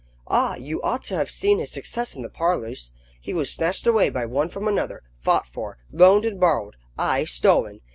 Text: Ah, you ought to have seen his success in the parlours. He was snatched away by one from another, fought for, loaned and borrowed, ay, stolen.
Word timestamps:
Ah, 0.27 0.55
you 0.55 0.81
ought 0.81 1.03
to 1.03 1.15
have 1.15 1.29
seen 1.29 1.59
his 1.59 1.69
success 1.71 2.15
in 2.15 2.23
the 2.23 2.29
parlours. 2.31 2.91
He 3.21 3.35
was 3.35 3.53
snatched 3.53 3.85
away 3.85 4.09
by 4.09 4.25
one 4.25 4.49
from 4.49 4.67
another, 4.67 5.03
fought 5.19 5.45
for, 5.45 5.77
loaned 5.91 6.25
and 6.25 6.39
borrowed, 6.39 6.75
ay, 6.97 7.23
stolen. 7.25 7.81